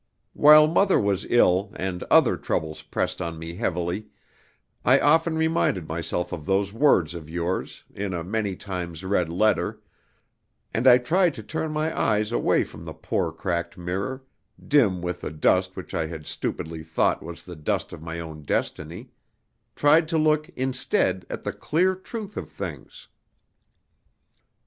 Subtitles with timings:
[0.33, 4.07] While Mother was ill, and other troubles pressed on me heavily,
[4.83, 9.79] I often reminded myself of those words of yours, in a many times read letter;
[10.73, 14.23] and I tried to turn my eyes away from the poor cracked mirror,
[14.67, 18.41] dim with the dust which I had stupidly thought was the dust of my own
[18.41, 19.11] destiny;
[19.75, 23.07] tried to look instead at the clear truth of things.